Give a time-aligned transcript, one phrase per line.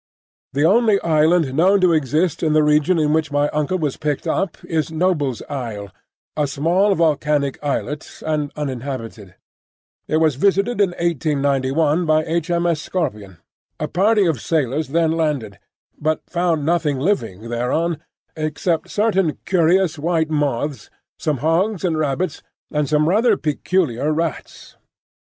[0.53, 4.25] The only island known to exist in the region in which my uncle was picked
[4.25, 5.91] up is Noble's Isle,
[6.35, 9.35] a small volcanic islet and uninhabited.
[10.07, 12.49] It was visited in 1891 by H.
[12.49, 12.65] M.
[12.65, 12.81] S.
[12.81, 13.37] Scorpion.
[13.79, 15.59] A party of sailors then landed,
[15.99, 17.99] but found nothing living thereon
[18.35, 20.89] except certain curious white moths,
[21.19, 22.41] some hogs and rabbits,
[22.71, 24.77] and some rather peculiar rats.